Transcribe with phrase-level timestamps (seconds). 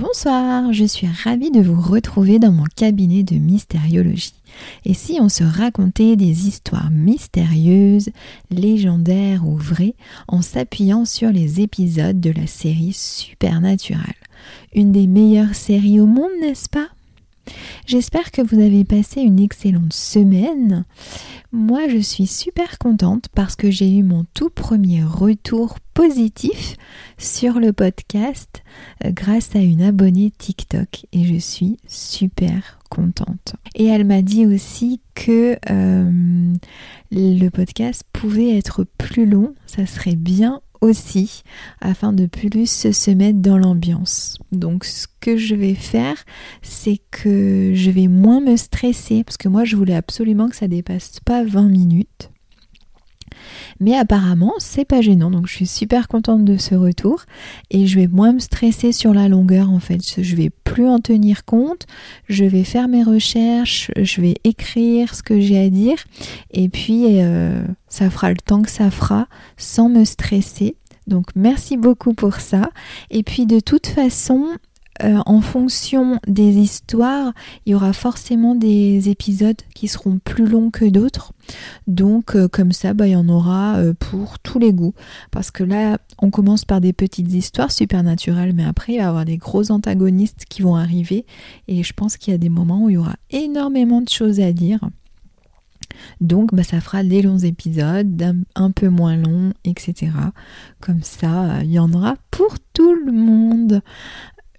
[0.00, 4.32] Bonsoir, je suis ravie de vous retrouver dans mon cabinet de mystériologie.
[4.86, 8.08] Et si on se racontait des histoires mystérieuses,
[8.50, 9.94] légendaires ou vraies,
[10.26, 14.14] en s'appuyant sur les épisodes de la série Supernatural
[14.74, 16.88] Une des meilleures séries au monde, n'est-ce pas?
[17.86, 20.84] J'espère que vous avez passé une excellente semaine.
[21.52, 26.76] Moi, je suis super contente parce que j'ai eu mon tout premier retour positif
[27.18, 28.62] sur le podcast
[29.04, 33.56] euh, grâce à une abonnée TikTok et je suis super contente.
[33.74, 36.54] Et elle m'a dit aussi que euh,
[37.10, 41.42] le podcast pouvait être plus long, ça serait bien aussi
[41.80, 44.38] afin de plus se mettre dans l'ambiance.
[44.52, 46.16] Donc ce que je vais faire,
[46.62, 50.68] c'est que je vais moins me stresser parce que moi je voulais absolument que ça
[50.68, 52.30] dépasse pas 20 minutes.
[53.80, 57.24] Mais apparemment, c'est pas gênant, donc je suis super contente de ce retour
[57.70, 60.00] et je vais moins me stresser sur la longueur en fait.
[60.22, 61.86] Je vais plus en tenir compte,
[62.28, 65.98] je vais faire mes recherches, je vais écrire ce que j'ai à dire
[66.50, 70.76] et puis euh, ça fera le temps que ça fera sans me stresser.
[71.06, 72.70] Donc merci beaucoup pour ça.
[73.10, 74.46] Et puis de toute façon,
[75.02, 77.32] euh, en fonction des histoires,
[77.64, 81.32] il y aura forcément des épisodes qui seront plus longs que d'autres.
[81.86, 84.94] Donc euh, comme ça, bah, il y en aura euh, pour tous les goûts.
[85.30, 89.06] Parce que là, on commence par des petites histoires supernaturelles, mais après, il va y
[89.06, 91.24] avoir des gros antagonistes qui vont arriver.
[91.68, 94.40] Et je pense qu'il y a des moments où il y aura énormément de choses
[94.40, 94.80] à dire.
[96.20, 100.12] Donc bah, ça fera des longs épisodes, un, peu moins longs, etc.
[100.80, 103.82] Comme ça, il y en aura pour tout le monde.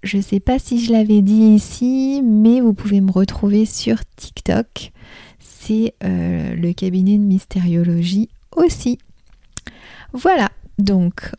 [0.02, 3.98] Je ne sais pas si je l'avais dit ici, mais vous pouvez me retrouver sur
[4.16, 4.92] TikTok.
[5.38, 8.98] C'est euh, le cabinet de mystériologie aussi.
[10.12, 11.30] Voilà, donc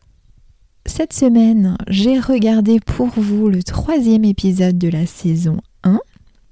[0.86, 6.00] cette semaine, j'ai regardé pour vous le troisième épisode de la saison 1.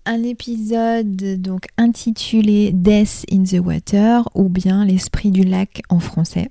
[0.05, 6.50] Un épisode donc intitulé Death in the Water ou bien L'esprit du lac en français.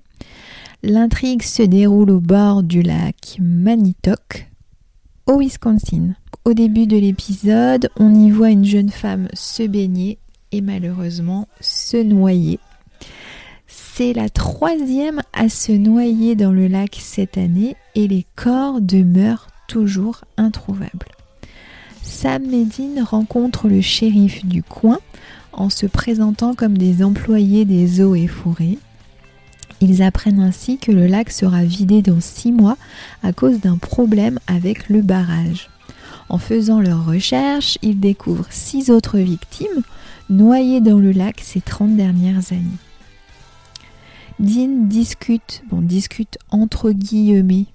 [0.82, 4.49] L'intrigue se déroule au bord du lac Manitok,
[5.26, 6.14] au Wisconsin.
[6.44, 10.18] Au début de l'épisode, on y voit une jeune femme se baigner
[10.52, 12.58] et malheureusement se noyer.
[13.66, 19.48] C'est la troisième à se noyer dans le lac cette année et les corps demeurent
[19.68, 21.12] toujours introuvables.
[22.02, 24.98] Sam Medine rencontre le shérif du coin
[25.52, 28.78] en se présentant comme des employés des eaux et forêts
[29.80, 32.76] ils apprennent ainsi que le lac sera vidé dans six mois
[33.22, 35.70] à cause d'un problème avec le barrage.
[36.28, 39.82] En faisant leurs recherches, ils découvrent six autres victimes
[40.28, 42.78] noyées dans le lac ces 30 dernières années.
[44.38, 47.66] Dean discute, bon, discute entre guillemets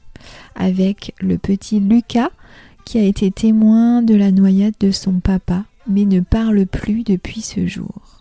[0.55, 2.31] avec le petit Lucas
[2.85, 7.41] qui a été témoin de la noyade de son papa mais ne parle plus depuis
[7.41, 8.14] ce jour.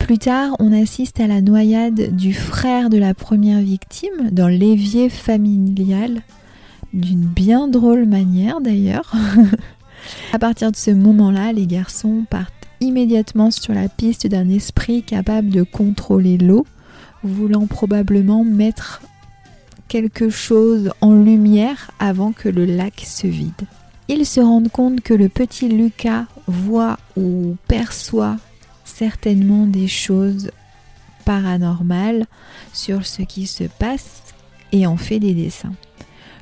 [0.00, 5.08] Plus tard, on assiste à la noyade du frère de la première victime dans l'évier
[5.08, 6.22] familial,
[6.92, 9.12] d'une bien drôle manière d'ailleurs.
[10.32, 15.50] à partir de ce moment-là, les garçons partent immédiatement sur la piste d'un esprit capable
[15.50, 16.66] de contrôler l'eau,
[17.22, 19.02] voulant probablement mettre
[19.86, 23.66] quelque chose en lumière avant que le lac se vide.
[24.08, 28.38] Ils se rendent compte que le petit Lucas voit ou perçoit
[28.90, 30.50] certainement des choses
[31.24, 32.26] paranormales
[32.72, 34.34] sur ce qui se passe
[34.72, 35.72] et en fait des dessins.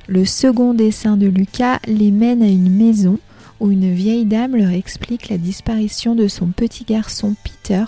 [0.07, 3.19] Le second dessin de Lucas les mène à une maison
[3.59, 7.83] où une vieille dame leur explique la disparition de son petit garçon Peter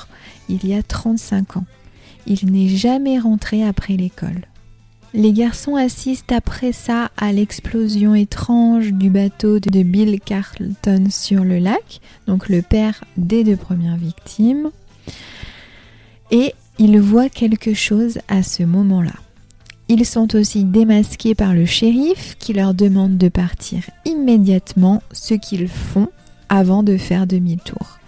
[0.50, 1.66] il y a 35 ans.
[2.28, 4.46] Il n'est jamais rentré après l'école.
[5.14, 11.60] Les garçons assistent après ça à l'explosion étrange du bateau de Bill Carlton sur le
[11.60, 14.70] lac, donc le père des deux premières victimes.
[16.32, 19.14] Et ils voient quelque chose à ce moment-là.
[19.90, 25.68] Ils sont aussi démasqués par le shérif qui leur demande de partir immédiatement, ce qu'ils
[25.68, 26.08] font
[26.48, 28.00] avant de faire demi-tour.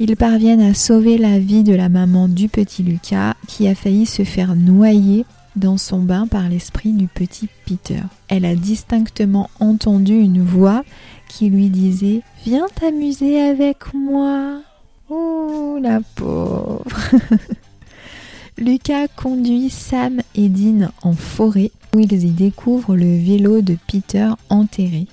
[0.00, 4.06] Ils parviennent à sauver la vie de la maman du petit Lucas qui a failli
[4.06, 5.26] se faire noyer
[5.56, 8.00] dans son bain par l'esprit du petit Peter.
[8.28, 10.84] Elle a distinctement entendu une voix
[11.28, 14.60] qui lui disait Viens t'amuser avec moi.
[15.08, 16.84] Oh la pauvre.
[18.58, 24.30] Lucas conduit Sam et Dean en forêt où ils y découvrent le vélo de Peter
[24.50, 25.06] enterré.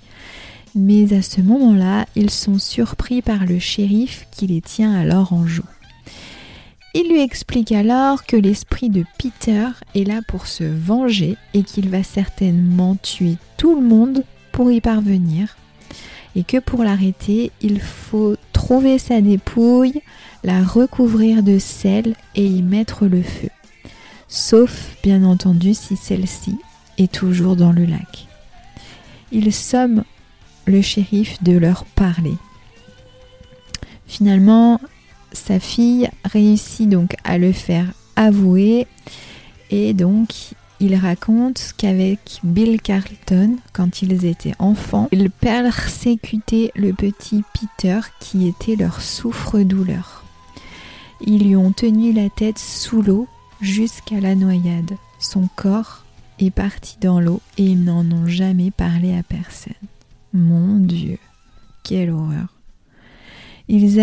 [0.76, 5.48] Mais à ce moment-là, ils sont surpris par le shérif qui les tient alors en
[5.48, 5.64] joue.
[6.94, 11.90] Il lui explique alors que l'esprit de Peter est là pour se venger et qu'il
[11.90, 15.56] va certainement tuer tout le monde pour y parvenir
[16.36, 20.02] et que pour l'arrêter, il faut trouver sa dépouille,
[20.44, 23.50] la recouvrir de sel et y mettre le feu.
[24.28, 26.56] Sauf bien entendu si celle-ci
[26.98, 28.28] est toujours dans le lac.
[29.32, 30.04] Il somme
[30.66, 32.36] le shérif de leur parler.
[34.08, 34.80] Finalement,
[35.32, 38.88] sa fille réussit donc à le faire avouer
[39.70, 47.44] et donc il raconte qu'avec Bill Carlton, quand ils étaient enfants, ils persécutaient le petit
[47.54, 50.24] Peter qui était leur souffre-douleur.
[51.20, 53.28] Ils lui ont tenu la tête sous l'eau
[53.60, 54.94] jusqu'à la noyade.
[55.20, 56.06] Son corps
[56.40, 59.74] est parti dans l'eau et ils n'en ont jamais parlé à personne.
[60.32, 61.18] Mon Dieu,
[61.84, 62.59] quelle horreur.
[63.70, 64.00] Il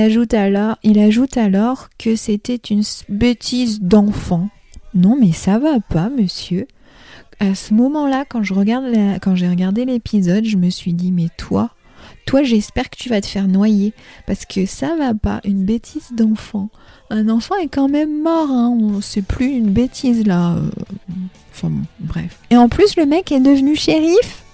[0.98, 4.48] ajoute alors que c'était une bêtise d'enfant
[4.96, 6.66] non, mais ça va pas, monsieur.
[7.38, 11.70] À ce moment-là, quand j'ai regardé l'épisode, je me suis dit, mais toi,
[12.24, 13.92] toi, j'espère que tu vas te faire noyer
[14.26, 15.40] parce que ça va pas.
[15.44, 16.70] Une bêtise d'enfant.
[17.10, 18.50] Un enfant est quand même mort.
[18.50, 18.78] Hein.
[19.02, 20.54] C'est plus une bêtise là.
[20.54, 20.70] Euh,
[21.52, 21.70] enfin
[22.00, 22.38] bref.
[22.50, 24.44] Et en plus, le mec est devenu shérif.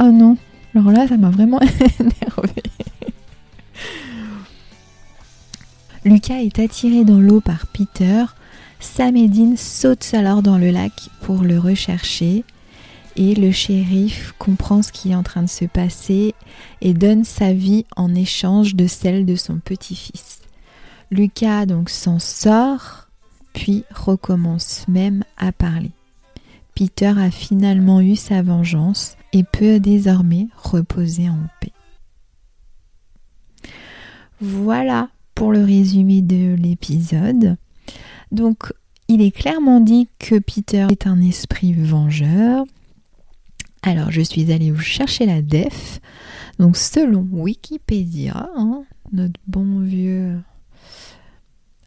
[0.00, 0.38] Oh non.
[0.74, 1.60] Alors là, ça m'a vraiment
[2.00, 2.57] énervé.
[6.04, 8.24] Lucas est attiré dans l'eau par Peter
[8.80, 10.92] Samedine saute alors dans le lac
[11.22, 12.44] pour le rechercher
[13.16, 16.34] et le shérif comprend ce qui est en train de se passer
[16.80, 20.40] et donne sa vie en échange de celle de son petit-fils.
[21.10, 23.08] Lucas donc s'en sort
[23.52, 25.90] puis recommence même à parler.
[26.76, 31.72] Peter a finalement eu sa vengeance et peut désormais reposer en paix.
[34.40, 35.08] Voilà
[35.38, 37.56] pour le résumé de l'épisode.
[38.32, 38.72] Donc,
[39.06, 42.64] il est clairement dit que Peter est un esprit vengeur.
[43.82, 46.00] Alors, je suis allée vous chercher la def.
[46.58, 48.82] Donc, selon Wikipédia, hein,
[49.12, 50.40] notre bon vieux.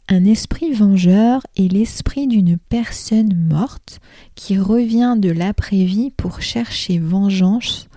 [0.07, 4.00] Un esprit vengeur est l'esprit d'une personne morte
[4.36, 7.89] qui revient de l'après-vie pour chercher vengeance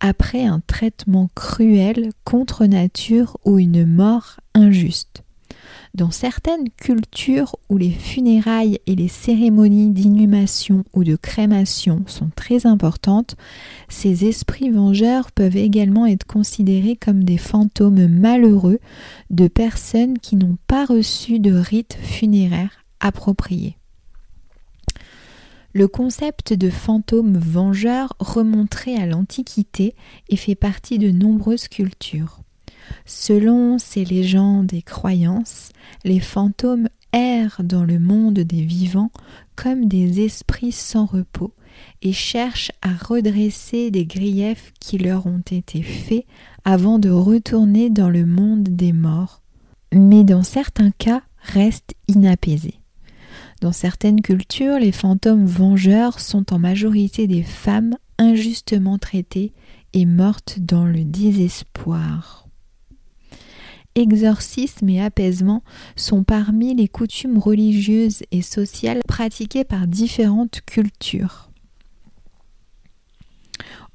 [0.00, 5.22] après un traitement cruel contre nature ou une mort injuste.
[5.94, 12.66] Dans certaines cultures où les funérailles et les cérémonies d'inhumation ou de crémation sont très
[12.66, 13.36] importantes,
[13.88, 18.78] ces esprits vengeurs peuvent également être considérés comme des fantômes malheureux
[19.30, 23.77] de personnes qui n'ont pas reçu de rite funéraire approprié.
[25.74, 29.94] Le concept de fantôme vengeur remonterait à l'Antiquité
[30.28, 32.40] et fait partie de nombreuses cultures.
[33.04, 35.70] Selon ces légendes et croyances,
[36.04, 39.10] les fantômes errent dans le monde des vivants
[39.56, 41.52] comme des esprits sans repos
[42.02, 46.24] et cherchent à redresser des griefs qui leur ont été faits
[46.64, 49.42] avant de retourner dans le monde des morts,
[49.92, 52.80] mais dans certains cas restent inapaisés.
[53.60, 59.52] Dans certaines cultures, les fantômes vengeurs sont en majorité des femmes injustement traitées
[59.92, 62.48] et mortes dans le désespoir
[63.98, 65.62] exorcisme et apaisement
[65.96, 71.50] sont parmi les coutumes religieuses et sociales pratiquées par différentes cultures.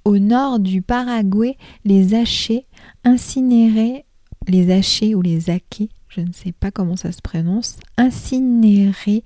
[0.05, 2.65] Au nord du Paraguay, les Hachés
[3.05, 4.05] incinéraient
[4.47, 9.23] les Hachés ou les Aqués, je ne sais pas comment ça se prononce, incinéraient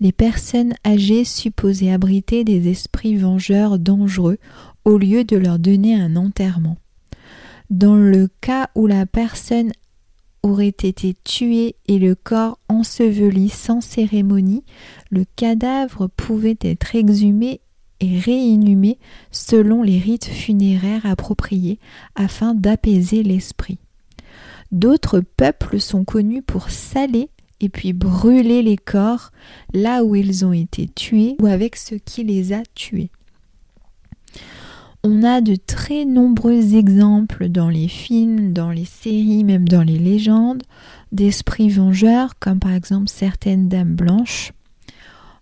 [0.00, 4.38] les personnes âgées supposées abriter des esprits vengeurs dangereux
[4.84, 6.76] au lieu de leur donner un enterrement.
[7.70, 9.72] Dans le cas où la personne
[10.42, 14.64] aurait été tué et le corps enseveli sans cérémonie,
[15.10, 17.60] le cadavre pouvait être exhumé
[18.00, 18.98] et réinhumé
[19.32, 21.80] selon les rites funéraires appropriés
[22.14, 23.78] afin d'apaiser l'esprit.
[24.72, 29.32] D'autres peuples sont connus pour saler et puis brûler les corps
[29.72, 33.10] là où ils ont été tués ou avec ce qui les a tués.
[35.04, 39.98] On a de très nombreux exemples dans les films, dans les séries, même dans les
[39.98, 40.64] légendes,
[41.12, 44.52] d'esprits vengeurs, comme par exemple certaines dames blanches,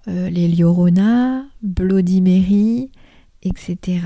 [0.09, 2.91] euh, les Llorona, Bloody Mary,
[3.43, 4.01] etc.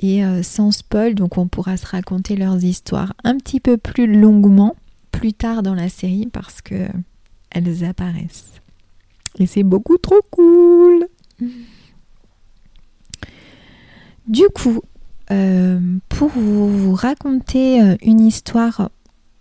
[0.00, 4.06] Et euh, sans spoil, donc on pourra se raconter leurs histoires un petit peu plus
[4.06, 4.74] longuement
[5.12, 6.88] plus tard dans la série parce que
[7.50, 8.60] elles apparaissent.
[9.38, 11.06] Et c'est beaucoup trop cool.
[14.26, 14.80] Du coup,
[15.30, 15.78] euh,
[16.08, 18.90] pour vous raconter euh, une histoire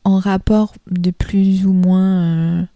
[0.03, 2.67] en rapport de plus ou moins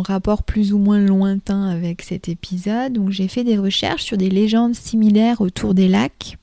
[0.00, 4.30] rapport plus ou moins lointain avec cet épisode, donc j'ai fait des recherches sur des
[4.30, 6.38] légendes similaires autour des lacs.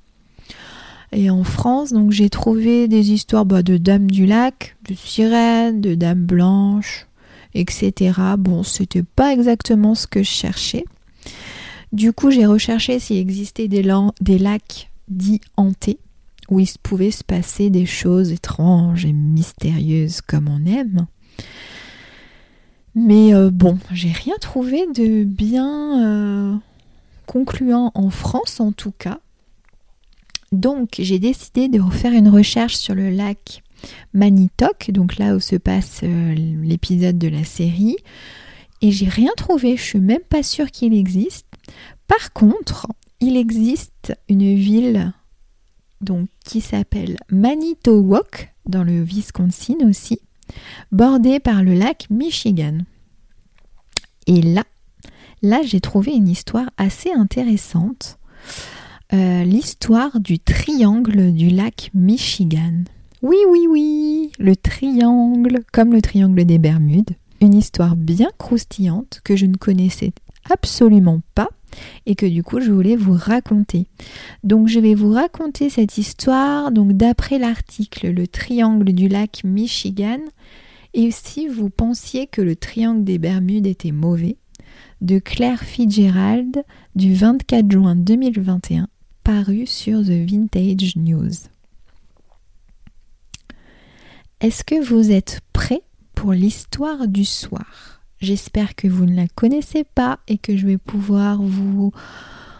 [1.11, 5.79] Et en France, donc j'ai trouvé des histoires bah, de dames du lac, de sirènes,
[5.79, 7.07] de dames blanches,
[7.53, 8.19] etc.
[8.37, 10.85] Bon, c'était pas exactement ce que je cherchais.
[11.91, 13.83] Du coup, j'ai recherché s'il existait des,
[14.21, 15.99] des lacs dits hantés,
[16.49, 21.05] où il pouvait se passer des choses étranges et mystérieuses comme on aime.
[22.95, 26.55] Mais euh, bon, j'ai rien trouvé de bien euh,
[27.25, 29.19] concluant en France en tout cas.
[30.51, 33.63] Donc j'ai décidé de refaire une recherche sur le lac
[34.13, 37.97] Manitok, donc là où se passe euh, l'épisode de la série.
[38.81, 41.47] Et j'ai rien trouvé, je suis même pas sûre qu'il existe.
[42.07, 42.87] Par contre,
[43.21, 45.13] il existe une ville
[46.01, 50.19] donc, qui s'appelle Manitowoc, dans le Wisconsin aussi,
[50.91, 52.79] bordée par le lac Michigan.
[54.27, 54.63] Et là,
[55.41, 58.17] là j'ai trouvé une histoire assez intéressante.
[59.13, 62.83] Euh, l'histoire du triangle du lac Michigan.
[63.21, 67.11] Oui, oui, oui, le triangle, comme le triangle des Bermudes.
[67.39, 70.13] Une histoire bien croustillante que je ne connaissais
[70.49, 71.49] absolument pas
[72.05, 73.87] et que du coup je voulais vous raconter.
[74.43, 80.19] Donc je vais vous raconter cette histoire donc d'après l'article Le triangle du lac Michigan
[80.93, 84.37] et si vous pensiez que le triangle des Bermudes était mauvais
[85.01, 86.63] de Claire Fitzgerald
[86.95, 88.87] du 24 juin 2021
[89.23, 91.31] paru sur The Vintage News.
[94.41, 95.83] Est-ce que vous êtes prêts
[96.15, 98.02] pour l'histoire du soir?
[98.23, 101.91] J'espère que vous ne la connaissez pas et que je vais pouvoir vous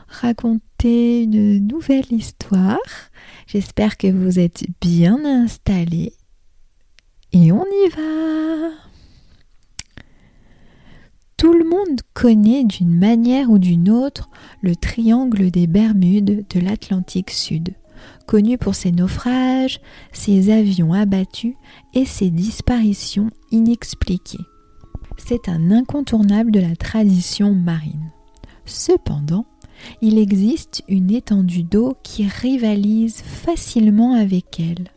[0.09, 2.79] raconter une nouvelle histoire.
[3.47, 6.11] J'espère que vous êtes bien installés.
[7.31, 8.71] Et on y va
[11.37, 14.29] Tout le monde connaît d'une manière ou d'une autre
[14.61, 17.73] le triangle des Bermudes de l'Atlantique Sud,
[18.27, 19.79] connu pour ses naufrages,
[20.11, 21.55] ses avions abattus
[21.93, 24.45] et ses disparitions inexpliquées
[25.17, 28.11] c'est un incontournable de la tradition marine.
[28.65, 29.45] Cependant,
[30.01, 34.89] il existe une étendue d'eau qui rivalise facilement avec elle,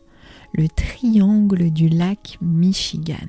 [0.53, 3.27] le triangle du lac Michigan.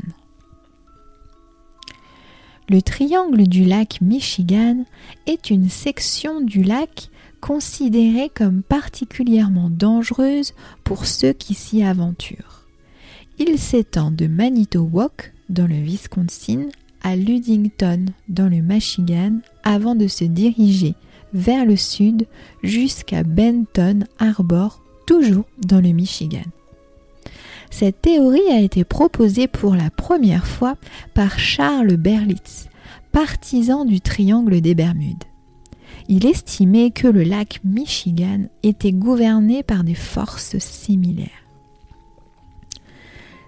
[2.70, 4.84] Le triangle du lac Michigan
[5.26, 7.08] est une section du lac
[7.40, 10.52] considérée comme particulièrement dangereuse
[10.84, 12.66] pour ceux qui s'y aventurent.
[13.38, 16.68] Il s'étend de Manitowoc, dans le Wisconsin,
[17.02, 20.94] à Ludington dans le Michigan avant de se diriger
[21.32, 22.26] vers le sud
[22.62, 26.44] jusqu'à Benton Harbor, toujours dans le Michigan.
[27.70, 30.76] Cette théorie a été proposée pour la première fois
[31.14, 32.68] par Charles Berlitz,
[33.12, 35.24] partisan du triangle des Bermudes.
[36.08, 41.47] Il estimait que le lac Michigan était gouverné par des forces similaires.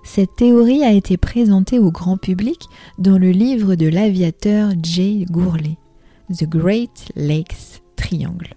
[0.02, 2.59] Cette théorie a été présentée au grand public
[2.99, 5.76] dans le livre de l'aviateur Jay Gourley,
[6.37, 8.54] The Great Lakes Triangle.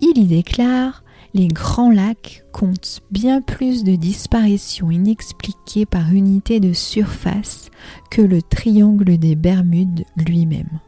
[0.00, 1.02] Il y déclare
[1.34, 7.70] les grands lacs comptent bien plus de disparitions inexpliquées par unité de surface
[8.10, 10.80] que le triangle des Bermudes lui-même.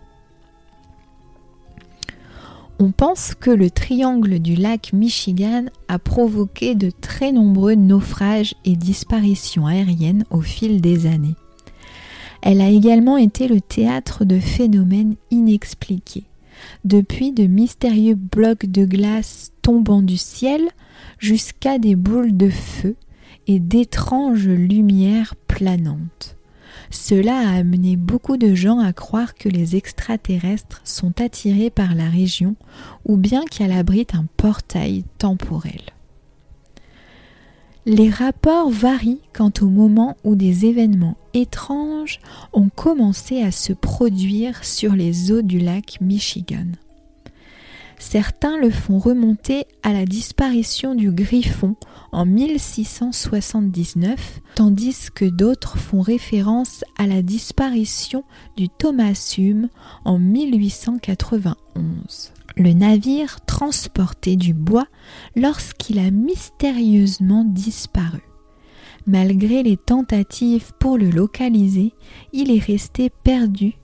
[2.80, 8.76] On pense que le triangle du lac Michigan a provoqué de très nombreux naufrages et
[8.76, 11.34] disparitions aériennes au fil des années.
[12.40, 16.22] Elle a également été le théâtre de phénomènes inexpliqués,
[16.84, 20.62] depuis de mystérieux blocs de glace tombant du ciel
[21.18, 22.94] jusqu'à des boules de feu
[23.48, 26.37] et d'étranges lumières planantes.
[26.90, 32.08] Cela a amené beaucoup de gens à croire que les extraterrestres sont attirés par la
[32.08, 32.56] région
[33.04, 35.80] ou bien qu'elle abrite un portail temporel.
[37.86, 42.20] Les rapports varient quant au moment où des événements étranges
[42.52, 46.66] ont commencé à se produire sur les eaux du lac Michigan.
[47.98, 51.74] Certains le font remonter à la disparition du griffon
[52.12, 58.22] en 1679, tandis que d'autres font référence à la disparition
[58.56, 59.68] du Thomas Hume
[60.04, 62.32] en 1891.
[62.56, 64.86] Le navire transportait du bois
[65.36, 68.22] lorsqu'il a mystérieusement disparu.
[69.06, 71.92] Malgré les tentatives pour le localiser,
[72.32, 73.74] il est resté perdu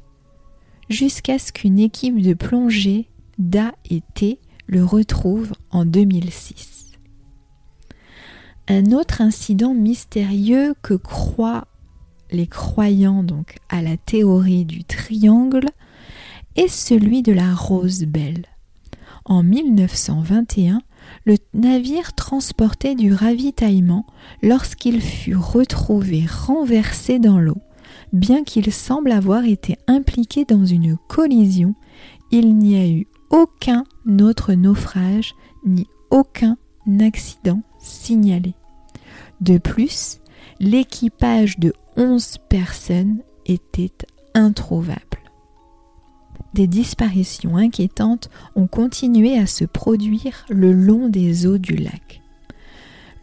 [0.88, 6.92] jusqu'à ce qu'une équipe de plongée Da et T le retrouve en 2006.
[8.68, 11.66] Un autre incident mystérieux que croient
[12.30, 15.68] les croyants donc à la théorie du triangle
[16.56, 18.46] est celui de la rose belle.
[19.26, 20.80] En 1921,
[21.24, 24.06] le navire transportait du ravitaillement
[24.42, 27.58] lorsqu'il fut retrouvé renversé dans l'eau.
[28.12, 31.74] Bien qu'il semble avoir été impliqué dans une collision,
[32.30, 33.84] il n'y a eu aucun
[34.20, 35.34] autre naufrage
[35.66, 36.56] ni aucun
[37.00, 38.54] accident signalé.
[39.40, 40.20] De plus,
[40.60, 45.00] l'équipage de 11 personnes était introuvable.
[46.54, 52.22] Des disparitions inquiétantes ont continué à se produire le long des eaux du lac.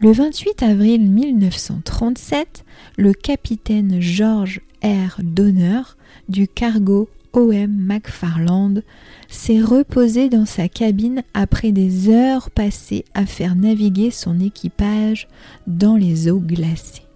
[0.00, 2.66] Le 28 avril 1937,
[2.98, 5.18] le capitaine George R.
[5.22, 5.80] Donner
[6.28, 7.74] du cargo O.M.
[7.78, 8.82] McFarland
[9.28, 15.28] s'est reposé dans sa cabine après des heures passées à faire naviguer son équipage
[15.66, 17.06] dans les eaux glacées.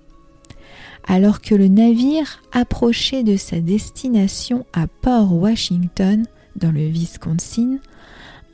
[1.06, 6.24] Alors que le navire approchait de sa destination à Port Washington,
[6.56, 7.78] dans le Wisconsin,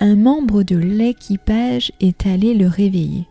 [0.01, 3.27] un membre de l'équipage est allé le réveiller.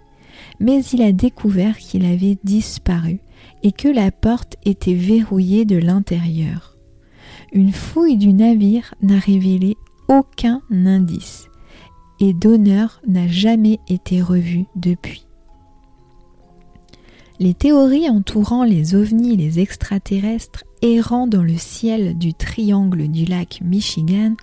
[0.59, 3.19] Mais il a découvert qu'il avait disparu
[3.61, 6.71] et que la porte était verrouillée de l'intérieur.
[7.51, 9.75] Une fouille du navire n'a révélé
[10.08, 11.50] aucun indice
[12.22, 15.25] et Donner n'a jamais été revu depuis.
[17.39, 23.25] Les théories entourant les ovnis et les extraterrestres errant dans le ciel du triangle du
[23.25, 24.36] lac Michigan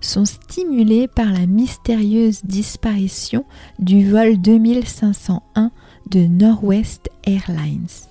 [0.00, 3.44] sont stimulées par la mystérieuse disparition
[3.78, 5.70] du vol 2501
[6.10, 8.09] de Northwest Airlines.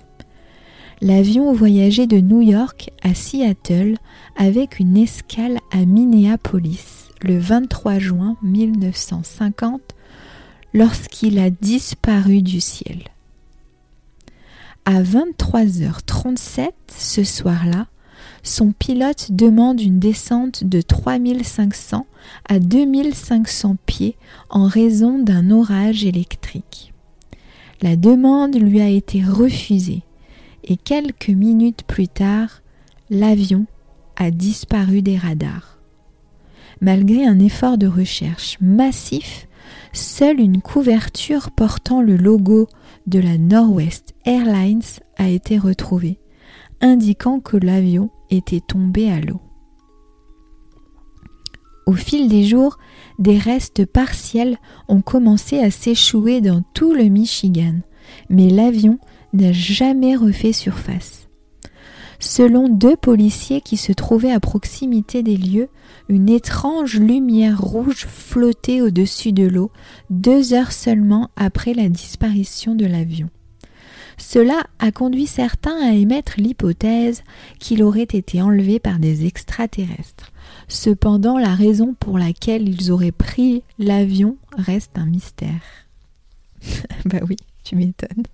[1.02, 3.96] L'avion voyageait de New York à Seattle
[4.36, 9.80] avec une escale à Minneapolis le 23 juin 1950
[10.74, 13.04] lorsqu'il a disparu du ciel.
[14.84, 17.86] À 23h37 ce soir-là,
[18.42, 22.06] son pilote demande une descente de 3500
[22.46, 24.16] à 2500 pieds
[24.50, 26.92] en raison d'un orage électrique.
[27.80, 30.02] La demande lui a été refusée
[30.70, 32.62] et quelques minutes plus tard,
[33.10, 33.66] l'avion
[34.16, 35.78] a disparu des radars.
[36.80, 39.48] Malgré un effort de recherche massif,
[39.92, 42.68] seule une couverture portant le logo
[43.08, 44.80] de la Northwest Airlines
[45.16, 46.20] a été retrouvée,
[46.80, 49.40] indiquant que l'avion était tombé à l'eau.
[51.84, 52.78] Au fil des jours,
[53.18, 54.56] des restes partiels
[54.86, 57.80] ont commencé à s'échouer dans tout le Michigan,
[58.28, 59.00] mais l'avion
[59.32, 61.28] n'a jamais refait surface.
[62.18, 65.68] Selon deux policiers qui se trouvaient à proximité des lieux,
[66.10, 69.70] une étrange lumière rouge flottait au-dessus de l'eau
[70.10, 73.30] deux heures seulement après la disparition de l'avion.
[74.18, 77.22] Cela a conduit certains à émettre l'hypothèse
[77.58, 80.30] qu'il aurait été enlevé par des extraterrestres.
[80.68, 85.62] Cependant, la raison pour laquelle ils auraient pris l'avion reste un mystère.
[87.06, 88.24] bah oui, tu m'étonnes.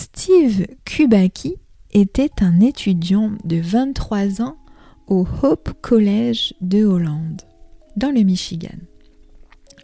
[0.00, 1.56] Steve Kubaki
[1.90, 4.56] était un étudiant de 23 ans
[5.08, 7.42] au Hope College de Hollande,
[7.96, 8.78] dans le Michigan.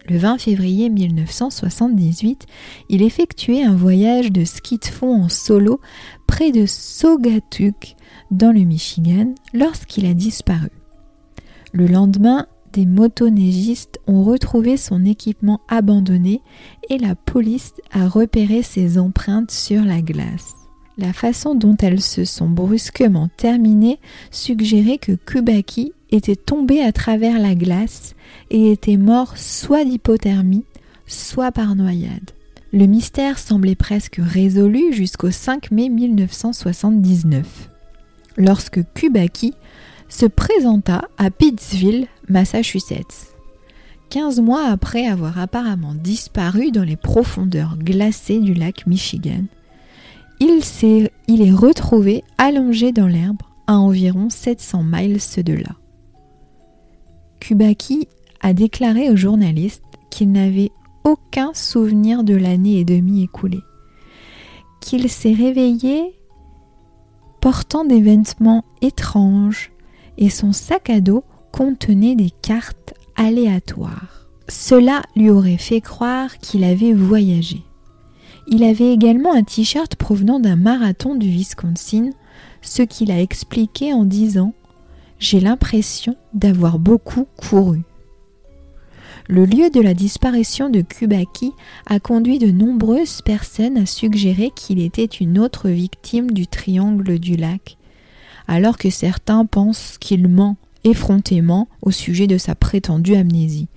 [0.08, 2.46] Le 20 février 1978,
[2.90, 5.80] il effectuait un voyage de ski de fond en solo
[6.28, 7.96] près de Saugatuk,
[8.30, 10.70] dans le Michigan, lorsqu'il a disparu.
[11.72, 16.42] Le lendemain, des motoneigistes ont retrouvé son équipement abandonné
[16.90, 20.56] et la police a repéré ses empreintes sur la glace.
[20.98, 27.38] La façon dont elles se sont brusquement terminées suggérait que Kubaki était tombé à travers
[27.38, 28.14] la glace
[28.50, 30.64] et était mort soit d'hypothermie,
[31.06, 32.30] soit par noyade.
[32.72, 37.70] Le mystère semblait presque résolu jusqu'au 5 mai 1979,
[38.36, 39.54] lorsque Kubaki
[40.08, 43.34] se présenta à Pittsville, Massachusetts.
[44.10, 49.44] Quinze mois après avoir apparemment disparu dans les profondeurs glacées du lac Michigan,
[50.40, 55.76] il est retrouvé allongé dans l'herbe à environ 700 miles de là.
[57.40, 58.08] Kubaki
[58.40, 60.70] a déclaré aux journalistes qu'il n'avait
[61.04, 63.62] aucun souvenir de l'année et demie écoulée,
[64.80, 66.14] qu'il s'est réveillé
[67.40, 69.70] portant des vêtements étranges
[70.18, 74.26] et son sac à dos contenait des cartes aléatoires.
[74.48, 77.62] Cela lui aurait fait croire qu'il avait voyagé.
[78.46, 82.10] Il avait également un t-shirt provenant d'un marathon du Wisconsin,
[82.60, 84.52] ce qu'il a expliqué en disant
[85.18, 87.82] J'ai l'impression d'avoir beaucoup couru.
[89.26, 91.52] Le lieu de la disparition de Kubaki
[91.86, 97.36] a conduit de nombreuses personnes à suggérer qu'il était une autre victime du triangle du
[97.36, 97.78] lac,
[98.46, 103.68] alors que certains pensent qu'il ment effrontément au sujet de sa prétendue amnésie.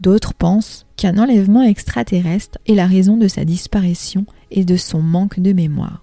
[0.00, 5.40] D'autres pensent qu'un enlèvement extraterrestre est la raison de sa disparition et de son manque
[5.40, 6.02] de mémoire.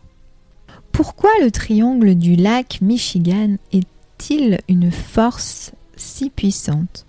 [0.92, 7.06] Pourquoi le triangle du lac Michigan est-il une force si puissante?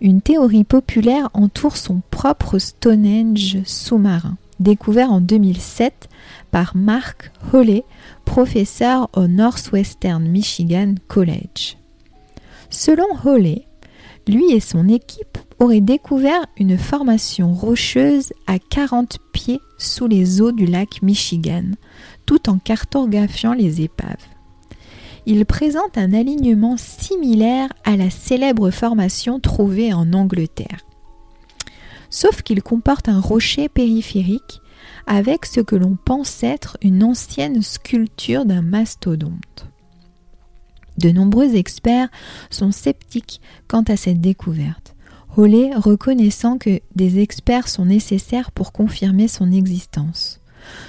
[0.00, 6.08] Une théorie populaire entoure son propre Stonehenge sous-marin, découvert en 2007
[6.50, 7.84] par Mark Holley,
[8.28, 11.78] professeur au Northwestern Michigan College.
[12.68, 13.66] Selon Holley,
[14.28, 20.52] lui et son équipe auraient découvert une formation rocheuse à 40 pieds sous les eaux
[20.52, 21.64] du lac Michigan,
[22.26, 24.26] tout en cartographiant les épaves.
[25.24, 30.84] Il présente un alignement similaire à la célèbre formation trouvée en Angleterre.
[32.10, 34.60] Sauf qu'il comporte un rocher périphérique
[35.06, 39.66] avec ce que l'on pense être une ancienne sculpture d'un mastodonte.
[40.98, 42.08] De nombreux experts
[42.50, 44.96] sont sceptiques quant à cette découverte,
[45.36, 50.40] Hollet reconnaissant que des experts sont nécessaires pour confirmer son existence.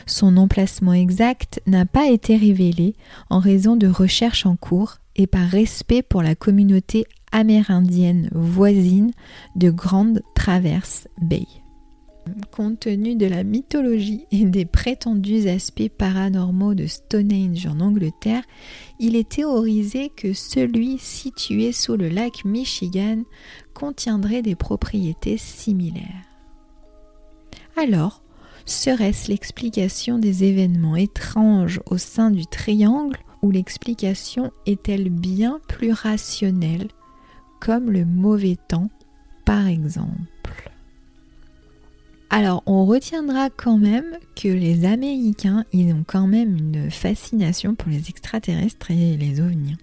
[0.08, 2.96] Son emplacement exact n'a pas été révélé
[3.30, 9.12] en raison de recherches en cours et par respect pour la communauté amérindienne voisine
[9.56, 11.46] de Grande Traverse Bay.
[12.52, 18.44] Compte tenu de la mythologie et des prétendus aspects paranormaux de Stonehenge en Angleterre,
[19.00, 23.24] il est théorisé que celui situé sous le lac Michigan
[23.74, 26.26] contiendrait des propriétés similaires.
[27.78, 28.24] Alors,
[28.66, 36.90] serait-ce l'explication des événements étranges au sein du triangle ou l'explication est-elle bien plus rationnelle,
[37.62, 38.90] comme le mauvais temps
[39.46, 40.39] par exemple?
[42.30, 47.90] Alors, on retiendra quand même que les Américains, ils ont quand même une fascination pour
[47.90, 49.78] les extraterrestres et les ovnis.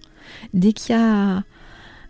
[0.53, 1.43] Dès qu'il y a,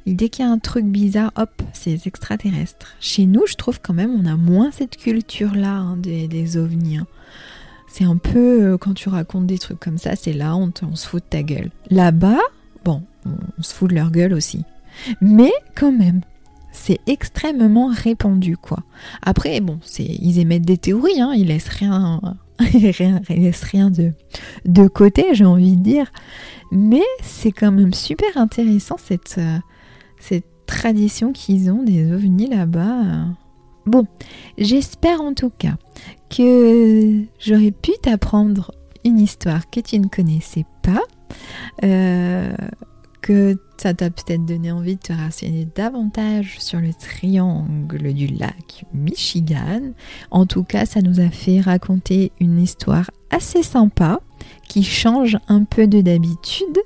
[0.05, 2.95] y a un truc bizarre, hop, c'est les extraterrestres.
[2.99, 6.97] Chez nous, je trouve quand même, on a moins cette culture-là hein, des, ovnis.
[6.97, 7.07] Hein.
[7.87, 10.95] C'est un peu, euh, quand tu racontes des trucs comme ça, c'est là, on, on
[10.95, 11.71] se fout de ta gueule.
[11.89, 12.41] Là-bas,
[12.85, 14.63] bon, on se fout de leur gueule aussi.
[15.19, 16.21] Mais quand même,
[16.77, 18.79] c'est extrêmement répandu quoi.
[19.21, 22.21] Après bon, ils émettent des théories, hein, ils laissent rien,
[22.59, 24.13] rien, laissent rien de,
[24.65, 26.11] de côté, j'ai envie de dire.
[26.71, 29.57] Mais c'est quand même super intéressant cette, euh,
[30.19, 33.25] cette tradition qu'ils ont des ovnis là-bas.
[33.85, 34.05] Bon,
[34.57, 35.77] j'espère en tout cas
[36.29, 38.71] que j'aurais pu t'apprendre
[39.05, 41.03] une histoire que tu ne connaissais pas.
[41.83, 42.53] Euh,
[43.27, 48.85] que ça t'a peut-être donné envie de te renseigner davantage sur le triangle du lac
[48.93, 49.81] Michigan.
[50.31, 54.21] En tout cas, ça nous a fait raconter une histoire assez sympa
[54.69, 56.79] qui change un peu de d'habitude.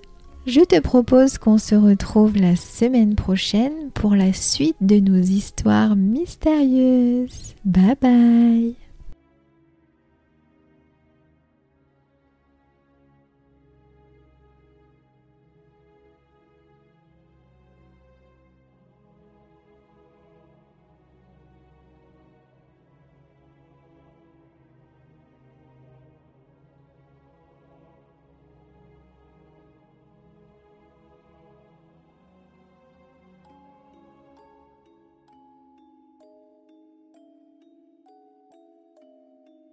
[0.47, 5.95] Je te propose qu'on se retrouve la semaine prochaine pour la suite de nos histoires
[5.95, 7.53] mystérieuses.
[7.63, 8.80] Bye bye